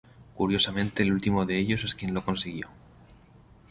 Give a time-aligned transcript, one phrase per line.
[0.33, 2.69] Curiosamente, el último de ellos es quien lo consiguió.